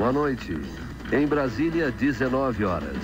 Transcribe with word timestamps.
Boa 0.00 0.14
noite. 0.14 0.54
Em 1.12 1.26
Brasília, 1.26 1.90
19 1.90 2.64
horas. 2.64 2.96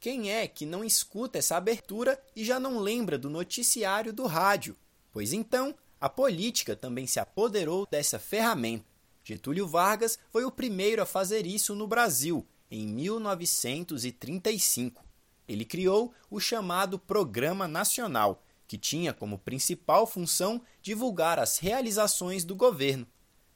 Quem 0.00 0.32
é 0.32 0.48
que 0.48 0.66
não 0.66 0.84
escuta 0.84 1.38
essa 1.38 1.56
abertura 1.56 2.20
e 2.34 2.44
já 2.44 2.58
não 2.58 2.80
lembra 2.80 3.16
do 3.16 3.30
noticiário 3.30 4.12
do 4.12 4.26
rádio? 4.26 4.76
Pois 5.12 5.32
então, 5.32 5.76
a 6.00 6.08
política 6.08 6.74
também 6.74 7.06
se 7.06 7.20
apoderou 7.20 7.86
dessa 7.88 8.18
ferramenta. 8.18 8.84
Getúlio 9.22 9.68
Vargas 9.68 10.18
foi 10.32 10.44
o 10.44 10.50
primeiro 10.50 11.00
a 11.00 11.06
fazer 11.06 11.46
isso 11.46 11.72
no 11.76 11.86
Brasil, 11.86 12.44
em 12.72 12.88
1935. 12.88 15.04
Ele 15.46 15.66
criou 15.66 16.14
o 16.30 16.40
chamado 16.40 16.98
Programa 16.98 17.68
Nacional, 17.68 18.42
que 18.66 18.78
tinha 18.78 19.12
como 19.12 19.38
principal 19.38 20.06
função 20.06 20.62
divulgar 20.80 21.38
as 21.38 21.58
realizações 21.58 22.42
do 22.44 22.56
governo. 22.56 23.06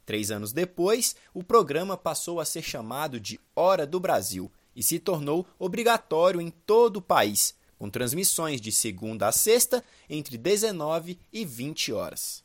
Três 0.05 0.31
anos 0.31 0.53
depois, 0.53 1.17
o 1.33 1.43
programa 1.43 1.97
passou 1.97 2.39
a 2.39 2.45
ser 2.45 2.61
chamado 2.61 3.19
de 3.19 3.41
Hora 3.55 3.87
do 3.87 3.99
Brasil 3.99 4.53
e 4.75 4.83
se 4.83 4.99
tornou 4.99 5.47
obrigatório 5.59 6.39
em 6.39 6.51
todo 6.51 6.99
o 6.99 7.03
país, 7.03 7.57
com 7.79 7.89
transmissões 7.89 8.61
de 8.61 8.71
segunda 8.71 9.27
a 9.27 9.33
sexta 9.33 9.83
entre 10.11 10.37
19 10.37 11.19
e 11.33 11.43
20 11.45 11.95
horas. 11.95 12.45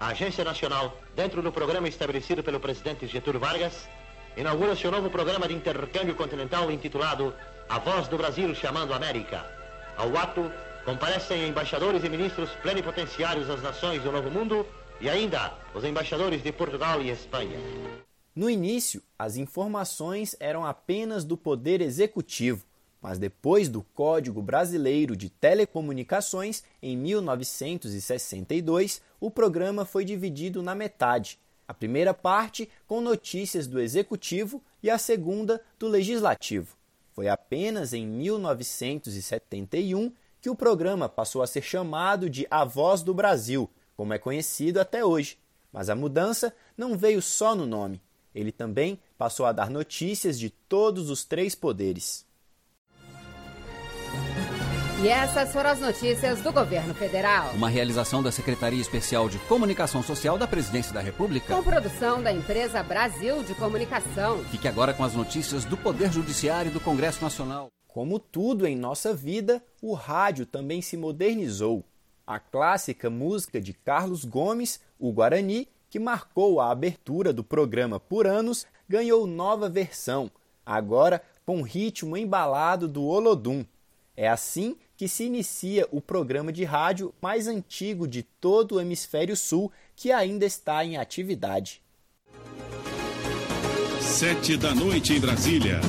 A 0.00 0.08
Agência 0.08 0.42
Nacional, 0.42 0.98
dentro 1.14 1.42
do 1.42 1.52
programa 1.52 1.88
estabelecido 1.88 2.42
pelo 2.42 2.60
presidente 2.60 3.06
Getúlio 3.06 3.40
Vargas, 3.40 3.86
inaugura 4.38 4.74
seu 4.76 4.90
novo 4.92 5.10
programa 5.10 5.48
de 5.48 5.54
intercâmbio 5.54 6.14
continental 6.14 6.70
intitulado 6.70 7.34
A 7.68 7.80
Voz 7.80 8.06
do 8.06 8.16
Brasil 8.16 8.54
Chamando 8.54 8.94
América. 8.94 9.44
Ao 9.96 10.16
ato, 10.16 10.48
comparecem 10.84 11.48
embaixadores 11.48 12.04
e 12.04 12.08
ministros 12.08 12.48
plenipotenciários 12.62 13.48
das 13.48 13.60
nações 13.60 14.00
do 14.00 14.12
Novo 14.12 14.30
Mundo 14.30 14.64
e 15.00 15.10
ainda 15.10 15.58
os 15.74 15.82
embaixadores 15.82 16.40
de 16.40 16.52
Portugal 16.52 17.02
e 17.02 17.10
Espanha. 17.10 17.58
No 18.32 18.48
início, 18.48 19.02
as 19.18 19.36
informações 19.36 20.36
eram 20.38 20.64
apenas 20.64 21.24
do 21.24 21.36
Poder 21.36 21.80
Executivo, 21.80 22.64
mas 23.02 23.18
depois 23.18 23.68
do 23.68 23.82
Código 23.82 24.40
Brasileiro 24.40 25.16
de 25.16 25.28
Telecomunicações, 25.28 26.62
em 26.80 26.96
1962, 26.96 29.02
o 29.18 29.32
programa 29.32 29.84
foi 29.84 30.04
dividido 30.04 30.62
na 30.62 30.76
metade. 30.76 31.40
A 31.68 31.74
primeira 31.74 32.14
parte 32.14 32.68
com 32.86 33.00
notícias 33.00 33.66
do 33.66 33.78
Executivo 33.78 34.62
e 34.82 34.88
a 34.88 34.96
segunda 34.96 35.60
do 35.78 35.86
Legislativo. 35.86 36.74
Foi 37.12 37.28
apenas 37.28 37.92
em 37.92 38.06
1971 38.06 40.10
que 40.40 40.48
o 40.48 40.56
programa 40.56 41.08
passou 41.08 41.42
a 41.42 41.46
ser 41.46 41.62
chamado 41.62 42.30
de 42.30 42.46
A 42.50 42.64
Voz 42.64 43.02
do 43.02 43.12
Brasil, 43.12 43.68
como 43.96 44.14
é 44.14 44.18
conhecido 44.18 44.80
até 44.80 45.04
hoje. 45.04 45.36
Mas 45.70 45.90
a 45.90 45.94
mudança 45.94 46.54
não 46.76 46.96
veio 46.96 47.20
só 47.20 47.54
no 47.54 47.66
nome. 47.66 48.00
Ele 48.34 48.50
também 48.50 48.98
passou 49.18 49.44
a 49.44 49.52
dar 49.52 49.68
notícias 49.68 50.38
de 50.38 50.48
todos 50.48 51.10
os 51.10 51.24
três 51.24 51.54
poderes. 51.54 52.26
E 55.00 55.06
essas 55.06 55.52
foram 55.52 55.70
as 55.70 55.78
notícias 55.78 56.40
do 56.40 56.52
governo 56.52 56.92
federal. 56.92 57.52
Uma 57.54 57.68
realização 57.68 58.20
da 58.20 58.32
Secretaria 58.32 58.80
Especial 58.80 59.28
de 59.28 59.38
Comunicação 59.38 60.02
Social 60.02 60.36
da 60.36 60.44
Presidência 60.44 60.92
da 60.92 61.00
República. 61.00 61.54
Com 61.54 61.62
produção 61.62 62.20
da 62.20 62.32
empresa 62.32 62.82
Brasil 62.82 63.44
de 63.44 63.54
Comunicação. 63.54 64.42
Fique 64.46 64.66
agora 64.66 64.92
com 64.92 65.04
as 65.04 65.14
notícias 65.14 65.64
do 65.64 65.76
Poder 65.76 66.10
Judiciário 66.10 66.70
e 66.70 66.72
do 66.72 66.80
Congresso 66.80 67.22
Nacional. 67.22 67.68
Como 67.86 68.18
tudo 68.18 68.66
em 68.66 68.76
nossa 68.76 69.14
vida, 69.14 69.62
o 69.80 69.94
rádio 69.94 70.44
também 70.44 70.82
se 70.82 70.96
modernizou. 70.96 71.84
A 72.26 72.40
clássica 72.40 73.08
música 73.08 73.60
de 73.60 73.72
Carlos 73.72 74.24
Gomes, 74.24 74.80
o 74.98 75.12
Guarani, 75.12 75.68
que 75.88 76.00
marcou 76.00 76.60
a 76.60 76.72
abertura 76.72 77.32
do 77.32 77.44
programa 77.44 78.00
por 78.00 78.26
anos, 78.26 78.66
ganhou 78.88 79.28
nova 79.28 79.68
versão, 79.68 80.28
agora 80.66 81.22
com 81.46 81.62
ritmo 81.62 82.16
embalado 82.16 82.88
do 82.88 83.04
Olodum. 83.04 83.64
É 84.20 84.26
assim 84.26 84.76
que 84.96 85.06
se 85.06 85.22
inicia 85.22 85.86
o 85.92 86.00
programa 86.00 86.52
de 86.52 86.64
rádio 86.64 87.14
mais 87.22 87.46
antigo 87.46 88.08
de 88.08 88.24
todo 88.24 88.74
o 88.74 88.80
hemisfério 88.80 89.36
sul 89.36 89.70
que 89.94 90.10
ainda 90.10 90.44
está 90.44 90.84
em 90.84 90.96
atividade. 90.96 91.80
Sete 94.00 94.56
da 94.56 94.74
noite 94.74 95.12
em 95.12 95.20
Brasília. 95.20 95.80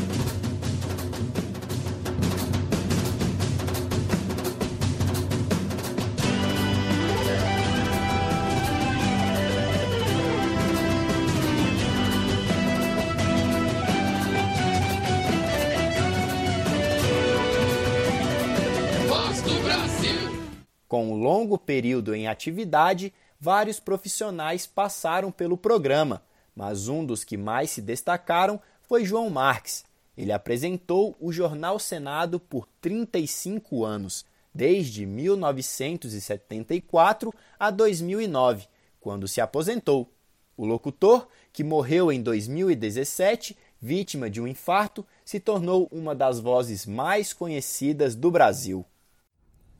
Com 20.90 21.12
um 21.12 21.16
longo 21.16 21.58
período 21.58 22.14
em 22.16 22.28
atividade, 22.28 23.14
vários 23.40 23.80
profissionais 23.80 24.66
passaram 24.66 25.32
pelo 25.32 25.56
programa, 25.56 26.24
mas 26.56 26.88
um 26.88 27.06
dos 27.06 27.24
que 27.24 27.38
mais 27.38 27.70
se 27.70 27.80
destacaram 27.80 28.60
foi 28.82 29.06
João 29.06 29.30
Marques. 29.30 29.86
Ele 30.18 30.32
apresentou 30.32 31.16
o 31.20 31.32
Jornal 31.32 31.78
Senado 31.78 32.40
por 32.40 32.68
35 32.82 33.86
anos, 33.86 34.26
desde 34.52 35.06
1974 35.06 37.32
a 37.60 37.70
2009, 37.70 38.66
quando 39.00 39.28
se 39.28 39.40
aposentou. 39.40 40.12
O 40.58 40.66
locutor, 40.66 41.28
que 41.54 41.64
morreu 41.64 42.12
em 42.12 42.20
2017, 42.20 43.56
vítima 43.80 44.28
de 44.28 44.42
um 44.42 44.48
infarto, 44.48 45.06
se 45.24 45.40
tornou 45.40 45.88
uma 45.92 46.16
das 46.16 46.40
vozes 46.40 46.88
mais 46.88 47.32
conhecidas 47.32 48.16
do 48.16 48.32
Brasil. 48.32 48.84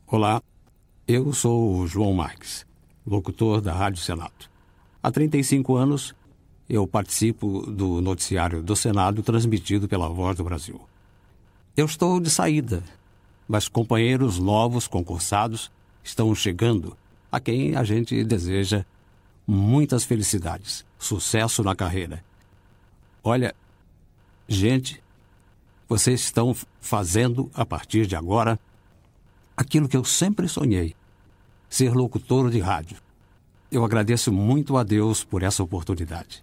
Olá, 0.06 0.40
eu 1.10 1.32
sou 1.32 1.74
o 1.74 1.88
João 1.88 2.12
Marques, 2.12 2.64
locutor 3.04 3.60
da 3.60 3.74
Rádio 3.74 4.00
Senado. 4.00 4.48
Há 5.02 5.10
35 5.10 5.74
anos, 5.74 6.14
eu 6.68 6.86
participo 6.86 7.68
do 7.68 8.00
noticiário 8.00 8.62
do 8.62 8.76
Senado 8.76 9.20
transmitido 9.20 9.88
pela 9.88 10.08
Voz 10.08 10.36
do 10.36 10.44
Brasil. 10.44 10.80
Eu 11.76 11.86
estou 11.86 12.20
de 12.20 12.30
saída, 12.30 12.84
mas 13.48 13.66
companheiros 13.66 14.38
novos 14.38 14.86
concursados 14.86 15.68
estão 16.04 16.32
chegando, 16.32 16.96
a 17.32 17.40
quem 17.40 17.74
a 17.74 17.82
gente 17.82 18.22
deseja 18.22 18.84
muitas 19.44 20.04
felicidades, 20.04 20.86
sucesso 20.96 21.64
na 21.64 21.74
carreira. 21.74 22.24
Olha, 23.24 23.52
gente, 24.46 25.02
vocês 25.88 26.20
estão 26.20 26.54
fazendo 26.80 27.50
a 27.52 27.66
partir 27.66 28.06
de 28.06 28.14
agora 28.14 28.60
aquilo 29.56 29.88
que 29.88 29.96
eu 29.96 30.04
sempre 30.04 30.46
sonhei 30.46 30.94
ser 31.70 31.94
locutor 31.94 32.50
de 32.50 32.58
rádio. 32.58 32.98
Eu 33.70 33.84
agradeço 33.84 34.32
muito 34.32 34.76
a 34.76 34.82
Deus 34.82 35.22
por 35.22 35.44
essa 35.44 35.62
oportunidade. 35.62 36.42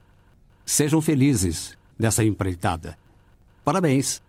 Sejam 0.65 1.01
felizes 1.01 1.77
nessa 1.99 2.23
empreitada. 2.23 2.97
Parabéns! 3.65 4.21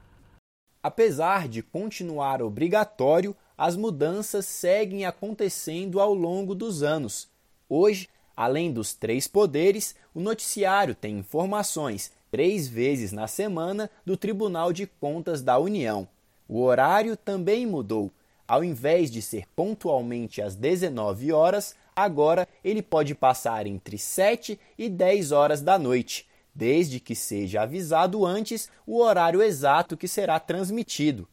Apesar 0.83 1.47
de 1.47 1.63
continuar 1.63 2.43
obrigatório, 2.43 3.35
as 3.57 3.77
mudanças 3.77 4.45
seguem 4.47 5.07
acontecendo 5.07 6.01
ao 6.01 6.13
longo 6.13 6.55
dos 6.55 6.83
anos. 6.83 7.29
Hoje, 7.69 8.09
além 8.37 8.73
dos 8.73 8.93
três 8.93 9.29
poderes, 9.29 9.95
o 10.13 10.21
noticiário 10.21 10.97
tem 10.97 11.19
informações 11.19 12.11
três 12.31 12.67
vezes 12.67 13.13
na 13.13 13.29
semana 13.29 13.89
do 14.05 14.17
Tribunal 14.17 14.73
de 14.73 14.87
Contas 14.87 15.43
da 15.43 15.59
União. 15.59 16.09
O 16.49 16.63
horário 16.63 17.17
também 17.17 17.67
mudou 17.67 18.11
ao 18.49 18.65
invés 18.65 19.11
de 19.11 19.21
ser 19.21 19.45
pontualmente 19.55 20.41
às 20.41 20.57
19 20.57 21.31
horas, 21.33 21.77
agora 21.95 22.49
ele 22.65 22.81
pode 22.81 23.15
passar 23.15 23.67
entre 23.67 23.99
7 23.99 24.59
e 24.79 24.89
10 24.89 25.33
horas 25.33 25.61
da 25.61 25.79
noite, 25.79 26.27
desde 26.55 26.99
que 26.99 27.15
seja 27.15 27.63
avisado 27.63 28.25
antes 28.25 28.71
o 28.87 29.01
horário 29.01 29.43
exato 29.43 29.97
que 29.97 30.09
será 30.09 30.41
transmitido. 30.41 31.29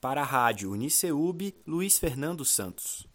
Para 0.00 0.20
a 0.20 0.24
Rádio 0.24 0.70
Uniceub, 0.70 1.54
Luiz 1.66 1.98
Fernando 1.98 2.44
Santos. 2.44 3.06